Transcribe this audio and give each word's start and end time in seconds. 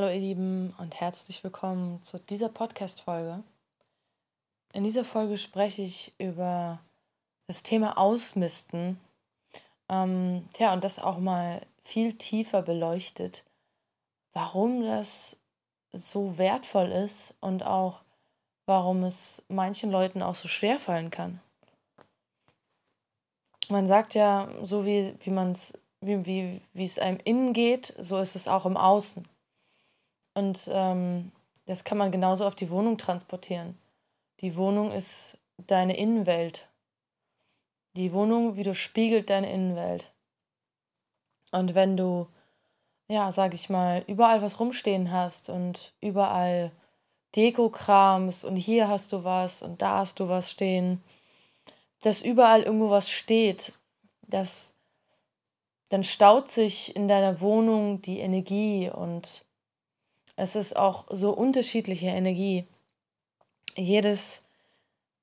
Hallo 0.00 0.14
ihr 0.14 0.20
Lieben 0.20 0.74
und 0.78 0.98
herzlich 0.98 1.44
willkommen 1.44 2.02
zu 2.02 2.18
dieser 2.18 2.48
Podcast-Folge. 2.48 3.42
In 4.72 4.82
dieser 4.82 5.04
Folge 5.04 5.36
spreche 5.36 5.82
ich 5.82 6.14
über 6.16 6.78
das 7.48 7.62
Thema 7.62 7.98
Ausmisten. 7.98 8.98
Ähm, 9.90 10.48
tja, 10.54 10.72
und 10.72 10.84
das 10.84 11.00
auch 11.00 11.18
mal 11.18 11.60
viel 11.84 12.14
tiefer 12.14 12.62
beleuchtet, 12.62 13.44
warum 14.32 14.86
das 14.86 15.36
so 15.92 16.38
wertvoll 16.38 16.92
ist 16.92 17.34
und 17.40 17.62
auch 17.62 18.00
warum 18.64 19.04
es 19.04 19.42
manchen 19.48 19.90
Leuten 19.90 20.22
auch 20.22 20.34
so 20.34 20.48
schwer 20.48 20.78
fallen 20.78 21.10
kann. 21.10 21.42
Man 23.68 23.86
sagt 23.86 24.14
ja, 24.14 24.48
so 24.62 24.86
wie, 24.86 25.14
wie 25.20 25.30
man 25.30 25.52
es 25.52 25.74
wie, 26.00 26.24
wie, 26.24 26.62
wie 26.72 26.84
es 26.86 26.98
einem 26.98 27.20
innen 27.22 27.52
geht, 27.52 27.92
so 27.98 28.16
ist 28.16 28.34
es 28.34 28.48
auch 28.48 28.64
im 28.64 28.78
Außen. 28.78 29.28
Und 30.34 30.68
ähm, 30.72 31.32
das 31.66 31.84
kann 31.84 31.98
man 31.98 32.12
genauso 32.12 32.46
auf 32.46 32.54
die 32.54 32.70
Wohnung 32.70 32.98
transportieren. 32.98 33.78
Die 34.40 34.56
Wohnung 34.56 34.92
ist 34.92 35.38
deine 35.58 35.96
Innenwelt. 35.96 36.68
Die 37.96 38.12
Wohnung 38.12 38.56
widerspiegelt 38.56 39.30
deine 39.30 39.52
Innenwelt. 39.52 40.10
Und 41.52 41.74
wenn 41.74 41.96
du, 41.96 42.28
ja, 43.08 43.32
sag 43.32 43.54
ich 43.54 43.68
mal, 43.68 44.04
überall 44.06 44.42
was 44.42 44.60
rumstehen 44.60 45.10
hast 45.10 45.50
und 45.50 45.92
überall 46.00 46.70
Dekokrams 47.36 48.44
und 48.44 48.56
hier 48.56 48.88
hast 48.88 49.12
du 49.12 49.24
was 49.24 49.62
und 49.62 49.82
da 49.82 49.98
hast 49.98 50.20
du 50.20 50.28
was 50.28 50.50
stehen, 50.50 51.02
dass 52.02 52.22
überall 52.22 52.62
irgendwo 52.62 52.90
was 52.90 53.10
steht, 53.10 53.72
dass 54.22 54.74
dann 55.90 56.04
staut 56.04 56.50
sich 56.50 56.94
in 56.96 57.08
deiner 57.08 57.40
Wohnung 57.40 58.00
die 58.02 58.20
Energie 58.20 58.90
und 58.90 59.44
es 60.40 60.56
ist 60.56 60.74
auch 60.74 61.04
so 61.10 61.32
unterschiedliche 61.32 62.06
Energie. 62.06 62.64
Jedes, 63.76 64.42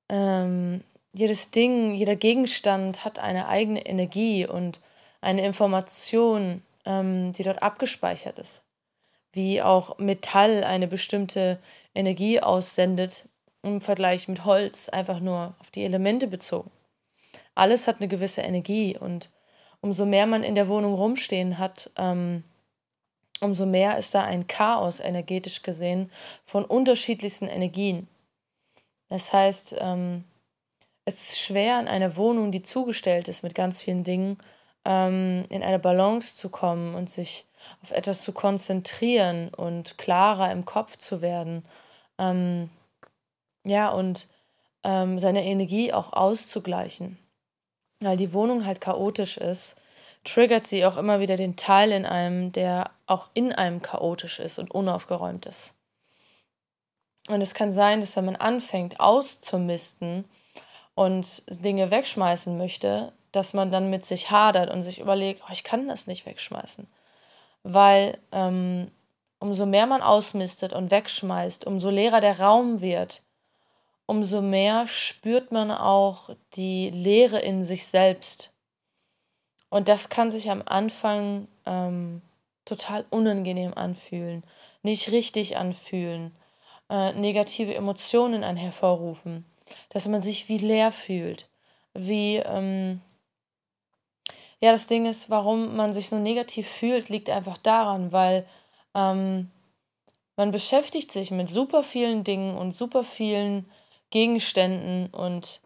ähm, 0.08 0.84
jedes 1.12 1.50
Ding, 1.50 1.94
jeder 1.94 2.14
Gegenstand 2.14 3.04
hat 3.04 3.18
eine 3.18 3.48
eigene 3.48 3.84
Energie 3.84 4.46
und 4.46 4.80
eine 5.20 5.44
Information, 5.44 6.62
ähm, 6.84 7.32
die 7.32 7.42
dort 7.42 7.64
abgespeichert 7.64 8.38
ist. 8.38 8.60
Wie 9.32 9.60
auch 9.60 9.98
Metall 9.98 10.62
eine 10.62 10.86
bestimmte 10.86 11.58
Energie 11.96 12.40
aussendet 12.40 13.24
im 13.62 13.80
Vergleich 13.80 14.28
mit 14.28 14.44
Holz, 14.44 14.88
einfach 14.88 15.18
nur 15.18 15.56
auf 15.58 15.72
die 15.72 15.82
Elemente 15.82 16.28
bezogen. 16.28 16.70
Alles 17.56 17.88
hat 17.88 17.96
eine 17.96 18.06
gewisse 18.06 18.42
Energie 18.42 18.96
und 18.96 19.30
umso 19.80 20.06
mehr 20.06 20.26
man 20.26 20.44
in 20.44 20.54
der 20.54 20.68
Wohnung 20.68 20.94
rumstehen 20.94 21.58
hat, 21.58 21.90
ähm, 21.96 22.44
umso 23.40 23.66
mehr 23.66 23.98
ist 23.98 24.14
da 24.14 24.24
ein 24.24 24.46
Chaos 24.46 25.00
energetisch 25.00 25.62
gesehen 25.62 26.10
von 26.44 26.64
unterschiedlichsten 26.64 27.46
Energien. 27.46 28.08
Das 29.08 29.32
heißt, 29.32 29.76
ähm, 29.78 30.24
es 31.04 31.30
ist 31.30 31.40
schwer 31.40 31.80
in 31.80 31.88
einer 31.88 32.16
Wohnung, 32.16 32.52
die 32.52 32.62
zugestellt 32.62 33.28
ist 33.28 33.42
mit 33.42 33.54
ganz 33.54 33.80
vielen 33.80 34.04
Dingen, 34.04 34.38
ähm, 34.84 35.44
in 35.48 35.62
eine 35.62 35.78
Balance 35.78 36.36
zu 36.36 36.50
kommen 36.50 36.94
und 36.94 37.08
sich 37.10 37.46
auf 37.82 37.90
etwas 37.90 38.22
zu 38.22 38.32
konzentrieren 38.32 39.48
und 39.54 39.98
klarer 39.98 40.52
im 40.52 40.64
Kopf 40.64 40.96
zu 40.96 41.22
werden. 41.22 41.64
Ähm, 42.18 42.70
ja, 43.64 43.90
und 43.90 44.28
ähm, 44.84 45.18
seine 45.18 45.44
Energie 45.44 45.92
auch 45.92 46.12
auszugleichen. 46.12 47.18
Weil 48.00 48.16
die 48.16 48.32
Wohnung 48.32 48.64
halt 48.64 48.80
chaotisch 48.80 49.38
ist 49.38 49.76
triggert 50.24 50.66
sie 50.66 50.84
auch 50.84 50.96
immer 50.96 51.20
wieder 51.20 51.36
den 51.36 51.56
Teil 51.56 51.92
in 51.92 52.06
einem, 52.06 52.52
der 52.52 52.90
auch 53.06 53.28
in 53.34 53.52
einem 53.52 53.82
chaotisch 53.82 54.40
ist 54.40 54.58
und 54.58 54.70
unaufgeräumt 54.70 55.46
ist. 55.46 55.74
Und 57.28 57.40
es 57.40 57.54
kann 57.54 57.72
sein, 57.72 58.00
dass 58.00 58.16
wenn 58.16 58.24
man 58.24 58.36
anfängt 58.36 59.00
auszumisten 59.00 60.24
und 60.94 61.42
Dinge 61.48 61.90
wegschmeißen 61.90 62.56
möchte, 62.56 63.12
dass 63.32 63.52
man 63.52 63.70
dann 63.70 63.90
mit 63.90 64.06
sich 64.06 64.30
hadert 64.30 64.70
und 64.70 64.82
sich 64.82 65.00
überlegt, 65.00 65.42
oh, 65.46 65.52
ich 65.52 65.64
kann 65.64 65.88
das 65.88 66.06
nicht 66.06 66.26
wegschmeißen. 66.26 66.88
Weil 67.62 68.18
ähm, 68.32 68.90
umso 69.38 69.66
mehr 69.66 69.86
man 69.86 70.02
ausmistet 70.02 70.72
und 70.72 70.90
wegschmeißt, 70.90 71.66
umso 71.66 71.90
leerer 71.90 72.20
der 72.20 72.40
Raum 72.40 72.80
wird, 72.80 73.22
umso 74.06 74.40
mehr 74.40 74.86
spürt 74.86 75.52
man 75.52 75.70
auch 75.70 76.30
die 76.54 76.88
Leere 76.90 77.38
in 77.38 77.62
sich 77.62 77.86
selbst 77.86 78.52
und 79.70 79.88
das 79.88 80.08
kann 80.08 80.30
sich 80.30 80.50
am 80.50 80.62
Anfang 80.64 81.48
ähm, 81.66 82.22
total 82.64 83.04
unangenehm 83.10 83.74
anfühlen, 83.74 84.44
nicht 84.82 85.10
richtig 85.10 85.56
anfühlen, 85.56 86.34
äh, 86.90 87.12
negative 87.12 87.74
Emotionen 87.74 88.44
an 88.44 88.56
hervorrufen, 88.56 89.44
dass 89.90 90.06
man 90.06 90.22
sich 90.22 90.48
wie 90.48 90.58
leer 90.58 90.92
fühlt, 90.92 91.48
wie, 91.94 92.36
ähm, 92.36 93.00
ja, 94.60 94.72
das 94.72 94.86
Ding 94.86 95.06
ist, 95.06 95.30
warum 95.30 95.76
man 95.76 95.92
sich 95.92 96.08
so 96.08 96.16
negativ 96.16 96.68
fühlt, 96.68 97.08
liegt 97.08 97.30
einfach 97.30 97.58
daran, 97.58 98.12
weil 98.12 98.46
ähm, 98.94 99.50
man 100.36 100.50
beschäftigt 100.50 101.12
sich 101.12 101.30
mit 101.30 101.50
super 101.50 101.82
vielen 101.84 102.24
Dingen 102.24 102.56
und 102.56 102.72
super 102.72 103.04
vielen 103.04 103.70
Gegenständen 104.10 105.08
und 105.08 105.60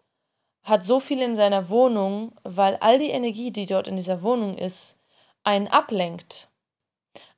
hat 0.63 0.83
so 0.83 0.99
viel 0.99 1.21
in 1.21 1.35
seiner 1.35 1.69
Wohnung, 1.69 2.33
weil 2.43 2.77
all 2.77 2.97
die 2.97 3.09
Energie, 3.09 3.51
die 3.51 3.65
dort 3.65 3.87
in 3.87 3.97
dieser 3.97 4.21
Wohnung 4.21 4.57
ist, 4.57 4.97
einen 5.43 5.67
ablenkt. 5.67 6.47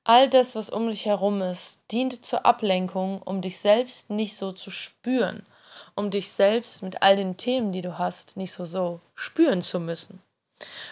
All 0.03 0.29
das, 0.29 0.55
was 0.55 0.69
um 0.69 0.87
dich 0.87 1.07
herum 1.07 1.41
ist, 1.41 1.81
dient 1.91 2.23
zur 2.25 2.45
Ablenkung, 2.45 3.21
um 3.23 3.41
dich 3.41 3.59
selbst 3.59 4.11
nicht 4.11 4.37
so 4.37 4.51
zu 4.51 4.69
spüren, 4.69 5.45
um 5.95 6.11
dich 6.11 6.31
selbst 6.31 6.83
mit 6.83 7.01
all 7.01 7.15
den 7.15 7.37
Themen, 7.37 7.71
die 7.71 7.81
du 7.81 7.97
hast, 7.97 8.37
nicht 8.37 8.51
so 8.51 8.65
so 8.65 8.99
spüren 9.15 9.63
zu 9.63 9.79
müssen. 9.79 10.21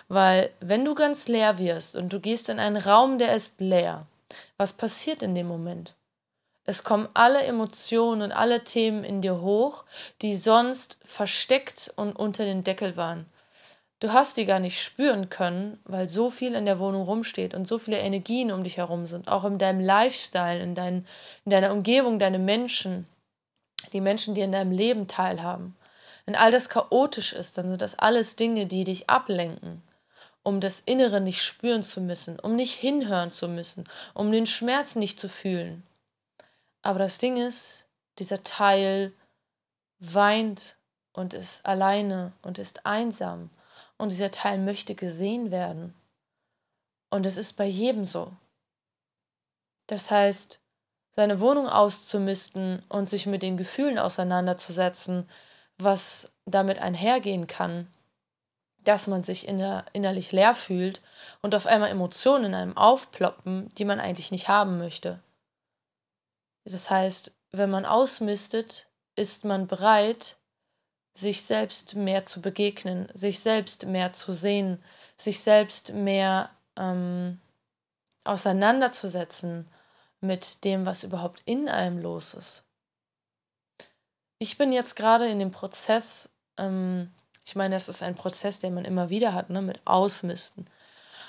Weil 0.07 0.50
wenn 0.59 0.83
du 0.83 0.95
ganz 0.95 1.27
leer 1.27 1.59
wirst 1.59 1.95
und 1.95 2.11
du 2.11 2.19
gehst 2.19 2.50
in 2.50 2.59
einen 2.59 2.77
Raum, 2.77 3.19
der 3.19 3.35
ist 3.35 3.61
leer, 3.61 4.07
was 4.57 4.73
passiert 4.73 5.21
in 5.21 5.35
dem 5.35 5.47
Moment? 5.47 5.94
Es 6.66 6.84
kommen 6.84 7.09
alle 7.13 7.44
Emotionen 7.44 8.22
und 8.22 8.31
alle 8.31 8.63
Themen 8.63 9.03
in 9.03 9.22
dir 9.22 9.41
hoch, 9.41 9.84
die 10.22 10.38
sonst 10.38 10.97
versteckt 11.03 11.91
und 11.96 12.16
unter 12.16 12.46
den 12.46 12.63
Deckel 12.63 12.96
waren. 12.96 13.25
Du 14.00 14.12
hast 14.12 14.35
die 14.35 14.46
gar 14.46 14.59
nicht 14.59 14.81
spüren 14.81 15.29
können, 15.29 15.79
weil 15.85 16.09
so 16.09 16.29
viel 16.29 16.56
in 16.56 16.66
der 16.66 16.79
Wohnung 16.79 17.03
rumsteht 17.03 17.53
und 17.53 17.68
so 17.68 17.79
viele 17.79 18.00
Energien 18.00 18.51
um 18.51 18.63
dich 18.63 18.78
herum 18.78 19.07
sind, 19.07 19.29
auch 19.29 19.46
in 19.46 19.57
deinem 19.57 19.79
Lifestyle, 19.79 20.62
in, 20.62 20.75
dein, 20.75 21.07
in 21.46 21.51
deiner 21.51 21.72
Umgebung, 21.72 22.19
deine 22.19 22.40
Menschen, 22.40 23.07
die 23.94 24.01
Menschen, 24.01 24.35
die 24.35 24.41
in 24.41 24.51
deinem 24.51 24.72
Leben 24.72 25.07
teilhaben. 25.07 25.75
Wenn 26.25 26.35
all 26.35 26.51
das 26.51 26.69
chaotisch 26.69 27.34
ist, 27.34 27.57
dann 27.57 27.69
sind 27.69 27.81
das 27.81 27.97
alles 27.97 28.35
Dinge, 28.35 28.66
die 28.66 28.84
dich 28.84 29.09
ablenken, 29.09 29.81
um 30.44 30.59
das 30.59 30.81
Innere 30.85 31.22
nicht 31.22 31.41
spüren 31.41 31.84
zu 31.84 32.01
müssen, 32.01 32.40
um 32.40 32.56
nicht 32.56 32.74
hinhören 32.74 33.31
zu 33.31 33.47
müssen, 33.47 33.85
um 34.13 34.31
den 34.31 34.47
Schmerz 34.47 34.95
nicht 34.95 35.19
zu 35.19 35.30
fühlen. 35.30 35.84
Aber 36.83 36.99
das 36.99 37.17
Ding 37.17 37.38
ist, 37.38 37.88
dieser 38.19 38.44
Teil 38.44 39.13
weint 39.99 40.75
und 41.13 41.33
ist 41.33 41.66
alleine 41.66 42.33
und 42.41 42.59
ist 42.59 42.85
einsam. 42.85 43.49
Und 43.97 44.09
dieser 44.09 44.31
Teil 44.31 44.59
möchte 44.59 44.94
gesehen 44.94 45.49
werden. 45.49 45.95
Und 47.09 47.25
es 47.25 47.38
ist 47.38 47.53
bei 47.53 47.66
jedem 47.66 48.05
so. 48.05 48.31
Das 49.88 50.11
heißt, 50.11 50.59
seine 51.16 51.39
Wohnung 51.39 51.67
auszumisten 51.67 52.83
und 52.89 53.09
sich 53.09 53.25
mit 53.25 53.44
den 53.44 53.55
Gefühlen 53.55 54.00
auseinanderzusetzen, 54.00 55.29
was 55.77 56.31
damit 56.45 56.79
einhergehen 56.79 57.47
kann, 57.47 57.88
dass 58.83 59.07
man 59.07 59.24
sich 59.24 59.47
inner 59.47 59.86
innerlich 59.94 60.31
leer 60.31 60.56
fühlt 60.56 61.01
und 61.41 61.56
auf 61.56 61.65
einmal 61.65 61.89
Emotionen 61.89 62.45
in 62.45 62.56
einem 62.56 62.77
aufploppen, 62.77 63.74
die 63.75 63.86
man 63.86 64.00
eigentlich 64.00 64.31
nicht 64.31 64.47
haben 64.47 64.77
möchte. 64.77 65.19
Das 66.65 66.89
heißt, 66.89 67.31
wenn 67.51 67.69
man 67.69 67.86
ausmistet, 67.86 68.88
ist 69.15 69.45
man 69.45 69.68
bereit, 69.68 70.38
sich 71.13 71.44
selbst 71.44 71.95
mehr 71.95 72.25
zu 72.25 72.42
begegnen, 72.42 73.07
sich 73.13 73.39
selbst 73.39 73.86
mehr 73.86 74.12
zu 74.12 74.33
sehen, 74.33 74.83
sich 75.18 75.42
selbst 75.42 75.94
mehr 75.94 76.50
ähm, 76.75 77.39
auseinanderzusetzen 78.24 79.69
mit 80.21 80.63
dem, 80.63 80.86
was 80.86 81.04
überhaupt 81.04 81.42
in 81.45 81.69
einem 81.69 82.00
los 82.00 82.33
ist. 82.33 82.63
Ich 84.39 84.57
bin 84.57 84.71
jetzt 84.74 84.95
gerade 84.95 85.27
in 85.27 85.39
dem 85.39 85.51
Prozess, 85.51 86.30
ähm, 86.57 87.13
ich 87.45 87.56
meine, 87.56 87.75
das 87.75 87.89
ist 87.89 88.01
ein 88.01 88.15
Prozess, 88.15 88.60
den 88.60 88.74
man 88.74 88.86
immer 88.86 89.10
wieder 89.10 89.33
hat, 89.33 89.50
ne, 89.50 89.62
mit 89.62 89.81
Ausmisten. 89.86 90.68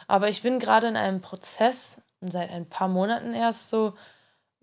Aber 0.06 0.28
ich 0.28 0.42
bin 0.42 0.58
gerade 0.58 0.88
in 0.88 0.96
einem 0.96 1.20
Prozess, 1.20 2.00
seit 2.20 2.50
ein 2.50 2.68
paar 2.68 2.88
Monaten 2.88 3.34
erst 3.34 3.68
so, 3.68 3.94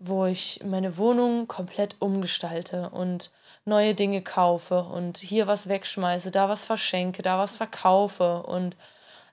wo 0.03 0.25
ich 0.25 0.59
meine 0.65 0.97
Wohnung 0.97 1.47
komplett 1.47 1.95
umgestalte 1.99 2.89
und 2.89 3.31
neue 3.65 3.93
Dinge 3.93 4.23
kaufe 4.23 4.83
und 4.83 5.19
hier 5.19 5.45
was 5.45 5.69
wegschmeiße, 5.69 6.31
da 6.31 6.49
was 6.49 6.65
verschenke, 6.65 7.21
da 7.21 7.37
was 7.37 7.57
verkaufe 7.57 8.41
und 8.43 8.75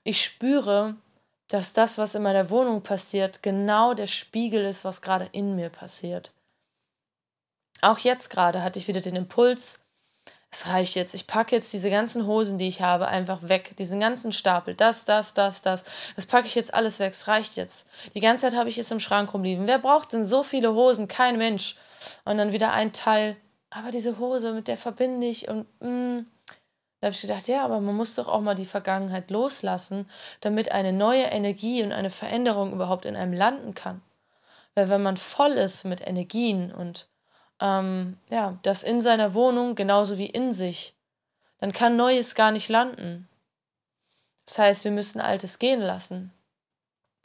ich 0.03 0.23
spüre, 0.23 0.95
dass 1.47 1.73
das, 1.73 1.97
was 1.97 2.13
in 2.13 2.21
meiner 2.21 2.51
Wohnung 2.51 2.83
passiert, 2.83 3.41
genau 3.41 3.95
der 3.95 4.05
Spiegel 4.07 4.63
ist, 4.65 4.85
was 4.85 5.01
gerade 5.01 5.27
in 5.31 5.55
mir 5.55 5.69
passiert. 5.69 6.31
Auch 7.81 7.97
jetzt 7.97 8.29
gerade 8.29 8.61
hatte 8.61 8.77
ich 8.77 8.87
wieder 8.87 9.01
den 9.01 9.15
Impuls, 9.15 9.79
es 10.51 10.67
reicht 10.67 10.95
jetzt. 10.95 11.13
Ich 11.13 11.27
packe 11.27 11.55
jetzt 11.55 11.71
diese 11.73 11.89
ganzen 11.89 12.25
Hosen, 12.25 12.57
die 12.57 12.67
ich 12.67 12.81
habe, 12.81 13.07
einfach 13.07 13.47
weg. 13.47 13.75
Diesen 13.77 13.99
ganzen 13.99 14.33
Stapel. 14.33 14.73
Das, 14.73 15.05
das, 15.05 15.33
das, 15.33 15.61
das. 15.61 15.83
Das 16.15 16.25
packe 16.25 16.47
ich 16.47 16.55
jetzt 16.55 16.73
alles 16.73 16.99
weg. 16.99 17.13
Es 17.13 17.27
reicht 17.27 17.55
jetzt. 17.55 17.87
Die 18.15 18.19
ganze 18.19 18.47
Zeit 18.47 18.55
habe 18.57 18.69
ich 18.69 18.77
es 18.77 18.89
im 18.89 18.99
Schrank 18.99 19.33
rumliegen. 19.33 19.67
Wer 19.67 19.77
braucht 19.77 20.11
denn 20.13 20.25
so 20.25 20.43
viele 20.43 20.73
Hosen? 20.73 21.07
Kein 21.07 21.37
Mensch. 21.37 21.75
Und 22.25 22.37
dann 22.37 22.51
wieder 22.51 22.71
ein 22.71 22.93
Teil. 22.93 23.37
Aber 23.69 23.91
diese 23.91 24.17
Hose, 24.17 24.53
mit 24.53 24.67
der 24.67 24.77
verbinde 24.77 25.27
ich 25.27 25.47
und 25.47 25.67
mm. 25.81 26.25
Da 26.99 27.05
habe 27.05 27.15
ich 27.15 27.21
gedacht, 27.21 27.47
ja, 27.47 27.63
aber 27.63 27.79
man 27.79 27.95
muss 27.95 28.15
doch 28.15 28.27
auch 28.27 28.41
mal 28.41 28.55
die 28.55 28.65
Vergangenheit 28.65 29.31
loslassen, 29.31 30.09
damit 30.41 30.71
eine 30.71 30.91
neue 30.91 31.23
Energie 31.23 31.81
und 31.81 31.93
eine 31.93 32.09
Veränderung 32.09 32.73
überhaupt 32.73 33.05
in 33.05 33.15
einem 33.15 33.31
landen 33.31 33.73
kann. 33.73 34.01
Weil 34.75 34.89
wenn 34.89 35.01
man 35.01 35.15
voll 35.15 35.51
ist 35.51 35.85
mit 35.85 36.05
Energien 36.05 36.73
und 36.73 37.07
ähm, 37.59 38.17
ja, 38.29 38.57
das 38.63 38.83
in 38.83 39.01
seiner 39.01 39.33
Wohnung 39.33 39.75
genauso 39.75 40.17
wie 40.17 40.27
in 40.27 40.53
sich, 40.53 40.93
dann 41.59 41.71
kann 41.71 41.95
Neues 41.95 42.35
gar 42.35 42.51
nicht 42.51 42.69
landen. 42.69 43.27
Das 44.45 44.57
heißt, 44.57 44.83
wir 44.83 44.91
müssen 44.91 45.19
Altes 45.19 45.59
gehen 45.59 45.81
lassen. 45.81 46.33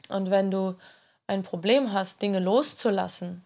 Und 0.09 0.29
wenn 0.29 0.51
du 0.51 0.75
ein 1.27 1.43
Problem 1.43 1.91
hast, 1.91 2.21
Dinge 2.21 2.39
loszulassen, 2.39 3.43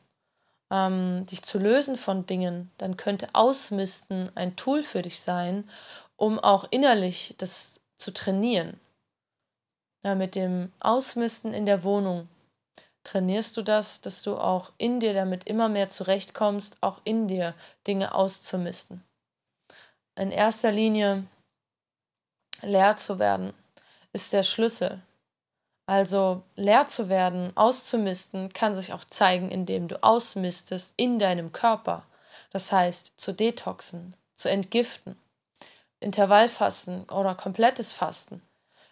ähm, 0.69 1.25
dich 1.27 1.43
zu 1.43 1.59
lösen 1.59 1.97
von 1.97 2.25
Dingen, 2.25 2.71
dann 2.77 2.97
könnte 2.97 3.29
Ausmisten 3.33 4.31
ein 4.35 4.55
Tool 4.55 4.83
für 4.83 5.01
dich 5.01 5.21
sein, 5.21 5.69
um 6.17 6.39
auch 6.39 6.65
innerlich 6.71 7.35
das 7.37 7.79
zu 7.97 8.11
trainieren. 8.11 8.79
Ja, 10.03 10.15
mit 10.15 10.35
dem 10.35 10.71
Ausmisten 10.79 11.53
in 11.53 11.65
der 11.65 11.83
Wohnung 11.83 12.27
trainierst 13.09 13.57
du 13.57 13.63
das, 13.63 14.01
dass 14.01 14.21
du 14.21 14.37
auch 14.37 14.71
in 14.77 14.99
dir 14.99 15.13
damit 15.13 15.45
immer 15.45 15.67
mehr 15.67 15.89
zurechtkommst, 15.89 16.77
auch 16.81 17.01
in 17.05 17.27
dir 17.27 17.55
Dinge 17.87 18.13
auszumisten. 18.13 19.03
In 20.15 20.31
erster 20.31 20.71
Linie 20.71 21.23
leer 22.61 22.97
zu 22.97 23.17
werden 23.17 23.53
ist 24.13 24.33
der 24.33 24.43
Schlüssel. 24.43 25.01
Also 25.87 26.43
leer 26.55 26.87
zu 26.87 27.09
werden, 27.09 27.55
auszumisten, 27.57 28.53
kann 28.53 28.75
sich 28.75 28.93
auch 28.93 29.03
zeigen, 29.05 29.49
indem 29.49 29.87
du 29.87 30.03
ausmistest 30.03 30.93
in 30.95 31.17
deinem 31.17 31.51
Körper. 31.51 32.05
Das 32.51 32.71
heißt, 32.71 33.13
zu 33.17 33.33
detoxen, 33.33 34.15
zu 34.35 34.49
entgiften. 34.49 35.17
Intervallfasten 35.99 37.09
oder 37.09 37.33
komplettes 37.33 37.91
Fasten. 37.91 38.43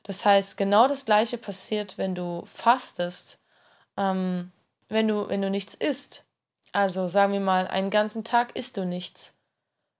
Das 0.03 0.25
heißt, 0.25 0.57
genau 0.57 0.87
das 0.87 1.05
gleiche 1.05 1.37
passiert, 1.37 1.99
wenn 1.99 2.15
du 2.15 2.43
fastest 2.45 3.37
ähm, 3.97 4.51
wenn, 4.89 5.07
du, 5.07 5.27
wenn 5.27 5.41
du 5.41 5.49
nichts 5.49 5.73
isst, 5.73 6.25
also 6.71 7.07
sagen 7.07 7.33
wir 7.33 7.39
mal, 7.39 7.67
einen 7.67 7.89
ganzen 7.89 8.23
Tag 8.23 8.55
isst 8.55 8.77
du 8.77 8.85
nichts. 8.85 9.33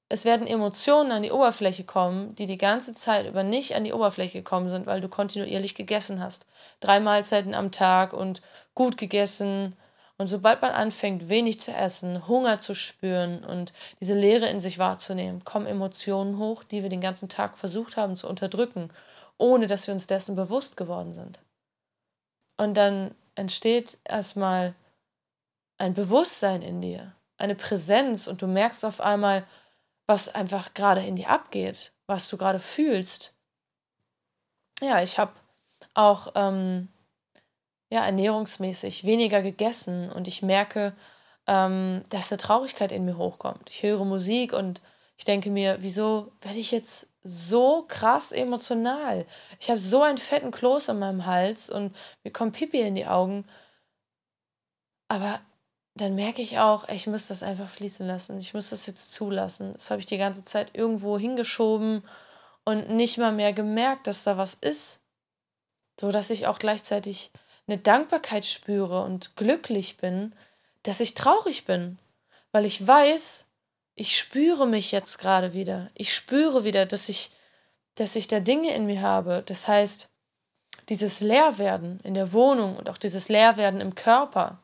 Es 0.10 0.24
werden 0.24 0.48
Emotionen 0.48 1.12
an 1.12 1.24
die 1.24 1.32
Oberfläche 1.32 1.84
kommen, 1.84 2.34
die 2.36 2.46
die 2.46 2.58
ganze 2.58 2.94
Zeit 2.94 3.28
über 3.28 3.44
nicht 3.44 3.76
an 3.76 3.84
die 3.84 3.92
Oberfläche 3.92 4.38
gekommen 4.38 4.70
sind, 4.70 4.86
weil 4.86 5.02
du 5.02 5.10
kontinuierlich 5.10 5.76
gegessen 5.76 6.22
hast. 6.22 6.46
Drei 6.80 7.00
Mahlzeiten 7.00 7.54
am 7.54 7.72
Tag 7.72 8.14
und 8.14 8.42
gut 8.74 8.98
gegessen. 8.98 9.76
Und 10.18 10.28
sobald 10.28 10.62
man 10.62 10.72
anfängt, 10.72 11.28
wenig 11.28 11.60
zu 11.60 11.74
essen, 11.74 12.28
Hunger 12.28 12.60
zu 12.60 12.74
spüren 12.74 13.44
und 13.44 13.74
diese 14.00 14.14
Leere 14.14 14.48
in 14.48 14.62
sich 14.62 14.78
wahrzunehmen, 14.80 15.44
kommen 15.44 15.68
Emotionen 15.68 16.38
hoch, 16.38 16.64
die 16.64 16.84
wir 16.84 16.90
den 16.90 17.02
ganzen 17.02 17.28
Tag 17.28 17.58
versucht 17.58 17.98
haben 17.98 18.16
zu 18.16 18.30
unterdrücken, 18.30 18.90
ohne 19.38 19.68
dass 19.68 19.88
wir 19.88 19.94
uns 19.94 20.08
dessen 20.08 20.36
bewusst 20.36 20.78
geworden 20.78 21.14
sind. 21.14 21.40
Und 22.56 22.76
dann 22.76 23.14
entsteht 23.38 23.98
erstmal 24.04 24.76
ein 25.78 25.94
Bewusstsein 25.94 26.62
in 26.62 26.82
dir, 26.82 27.16
eine 27.38 27.56
Präsenz 27.56 28.28
und 28.28 28.42
du 28.42 28.48
merkst 28.48 28.84
auf 28.84 29.00
einmal, 29.00 29.46
was 30.08 30.30
einfach 30.30 30.74
gerade 30.74 31.06
in 31.06 31.16
dir 31.16 31.30
abgeht, 31.30 31.92
was 32.08 32.28
du 32.30 32.38
gerade 32.38 32.60
fühlst. 32.60 33.36
Ja, 34.82 35.02
ich 35.02 35.20
habe 35.20 35.34
auch 35.94 36.32
ähm, 36.36 36.90
ja, 37.90 38.06
ernährungsmäßig 38.06 39.04
weniger 39.04 39.42
gegessen 39.42 40.12
und 40.12 40.28
ich 40.28 40.42
merke, 40.42 40.96
ähm, 41.46 42.04
dass 42.10 42.32
eine 42.32 42.38
Traurigkeit 42.38 42.92
in 42.92 43.06
mir 43.06 43.18
hochkommt. 43.18 43.70
Ich 43.70 43.84
höre 43.84 44.04
Musik 44.06 44.54
und 44.54 44.82
ich 45.18 45.26
denke 45.26 45.50
mir, 45.50 45.78
wieso 45.82 46.32
werde 46.42 46.60
ich 46.60 46.72
jetzt 46.72 47.08
so 47.28 47.84
krass 47.88 48.32
emotional. 48.32 49.26
Ich 49.60 49.70
habe 49.70 49.80
so 49.80 50.02
einen 50.02 50.18
fetten 50.18 50.52
Kloß 50.52 50.90
in 50.90 51.00
meinem 51.00 51.26
Hals 51.26 51.70
und 51.70 51.96
mir 52.24 52.32
kommt 52.32 52.54
Pipi 52.54 52.82
in 52.82 52.96
die 52.96 53.06
Augen. 53.06 53.46
Aber 55.10 55.42
dann 55.96 56.16
merke 56.16 56.42
ich 56.42 56.60
auch, 56.60 56.88
ich 56.90 57.08
muss 57.08 57.28
das 57.28 57.44
einfach 57.44 57.70
fließen 57.70 58.06
lassen. 58.06 58.40
Ich 58.40 58.54
muss 58.54 58.70
das 58.70 58.86
jetzt 58.86 59.14
zulassen. 59.14 59.74
Das 59.74 59.90
habe 59.90 60.00
ich 60.00 60.06
die 60.06 60.18
ganze 60.18 60.44
Zeit 60.44 60.70
irgendwo 60.74 61.18
hingeschoben 61.18 62.04
und 62.66 62.90
nicht 62.90 63.18
mal 63.18 63.32
mehr 63.32 63.54
gemerkt, 63.54 64.08
dass 64.08 64.24
da 64.24 64.38
was 64.38 64.54
ist. 64.54 65.00
So 66.00 66.12
dass 66.12 66.30
ich 66.30 66.48
auch 66.48 66.60
gleichzeitig 66.60 67.32
eine 67.68 67.78
Dankbarkeit 67.78 68.46
spüre 68.46 69.04
und 69.04 69.36
glücklich 69.36 69.98
bin, 69.98 70.36
dass 70.84 71.00
ich 71.00 71.16
traurig 71.16 71.66
bin, 71.66 71.98
weil 72.52 72.66
ich 72.66 72.86
weiß, 72.86 73.47
ich 73.98 74.18
spüre 74.18 74.68
mich 74.68 74.92
jetzt 74.92 75.18
gerade 75.18 75.54
wieder. 75.54 75.90
Ich 75.96 76.14
spüre 76.14 76.64
wieder, 76.64 76.86
dass 76.86 77.10
ich, 77.10 77.32
dass 77.96 78.16
ich 78.16 78.28
da 78.28 78.40
Dinge 78.40 78.74
in 78.76 78.86
mir 78.86 79.02
habe. 79.02 79.42
Das 79.44 79.68
heißt, 79.68 80.10
dieses 80.88 81.20
Leerwerden 81.20 82.00
in 82.02 82.14
der 82.14 82.32
Wohnung 82.32 82.78
und 82.78 82.90
auch 82.90 83.00
dieses 83.00 83.28
Leerwerden 83.28 83.82
im 83.82 83.96
Körper 83.96 84.60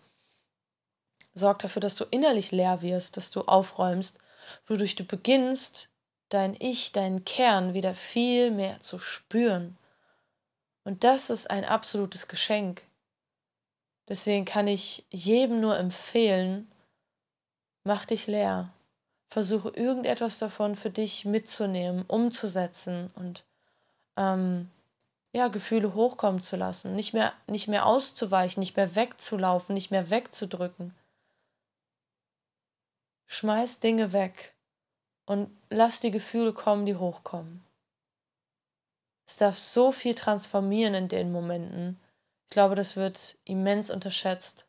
sorgt 1.33 1.63
dafür, 1.63 1.79
dass 1.79 1.95
du 1.95 2.05
innerlich 2.11 2.51
leer 2.51 2.83
wirst, 2.83 3.17
dass 3.17 3.31
du 3.31 3.41
aufräumst, 3.41 4.19
wodurch 4.67 4.93
du 4.93 5.03
beginnst, 5.03 5.89
dein 6.29 6.55
Ich, 6.59 6.91
deinen 6.91 7.25
Kern 7.25 7.73
wieder 7.73 7.95
viel 7.95 8.51
mehr 8.51 8.79
zu 8.81 8.99
spüren. 8.99 9.79
Und 10.83 11.03
das 11.03 11.31
ist 11.31 11.49
ein 11.49 11.65
absolutes 11.65 12.27
Geschenk. 12.27 12.83
Deswegen 14.07 14.45
kann 14.45 14.67
ich 14.67 15.07
jedem 15.09 15.59
nur 15.59 15.79
empfehlen, 15.79 16.71
mach 17.83 18.05
dich 18.05 18.27
leer. 18.27 18.72
Versuche 19.33 19.69
irgendetwas 19.69 20.37
davon 20.37 20.75
für 20.75 20.91
dich 20.91 21.25
mitzunehmen, 21.25 22.05
umzusetzen 22.07 23.09
und 23.15 23.43
ähm, 24.15 24.69
ja, 25.31 25.47
Gefühle 25.47 25.95
hochkommen 25.95 26.39
zu 26.39 26.55
lassen, 26.55 26.95
nicht 26.95 27.13
mehr, 27.13 27.33
nicht 27.47 27.67
mehr 27.67 27.87
auszuweichen, 27.87 28.59
nicht 28.59 28.77
mehr 28.77 28.95
wegzulaufen, 28.95 29.73
nicht 29.73 29.89
mehr 29.89 30.11
wegzudrücken. 30.11 30.93
Schmeiß 33.25 33.79
Dinge 33.79 34.13
weg 34.13 34.53
und 35.25 35.49
lass 35.71 35.99
die 35.99 36.11
Gefühle 36.11 36.53
kommen, 36.53 36.85
die 36.85 36.97
hochkommen. 36.97 37.65
Es 39.25 39.37
darf 39.37 39.57
so 39.57 39.91
viel 39.91 40.13
transformieren 40.13 40.93
in 40.93 41.07
den 41.07 41.31
Momenten. 41.31 41.99
Ich 42.45 42.51
glaube, 42.51 42.75
das 42.75 42.95
wird 42.95 43.35
immens 43.45 43.89
unterschätzt. 43.89 44.67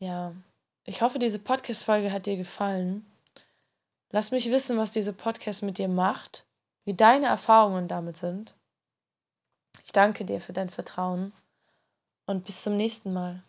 Ja, 0.00 0.34
ich 0.84 1.02
hoffe, 1.02 1.18
diese 1.18 1.38
Podcast-Folge 1.38 2.12
hat 2.12 2.26
dir 2.26 2.36
gefallen. 2.36 3.04
Lass 4.10 4.30
mich 4.30 4.50
wissen, 4.50 4.76
was 4.78 4.90
diese 4.90 5.12
Podcast 5.12 5.62
mit 5.62 5.78
dir 5.78 5.88
macht, 5.88 6.44
wie 6.84 6.94
deine 6.94 7.26
Erfahrungen 7.26 7.86
damit 7.86 8.16
sind. 8.16 8.54
Ich 9.84 9.92
danke 9.92 10.24
dir 10.24 10.40
für 10.40 10.52
dein 10.52 10.70
Vertrauen 10.70 11.32
und 12.26 12.44
bis 12.44 12.62
zum 12.62 12.76
nächsten 12.76 13.12
Mal. 13.12 13.42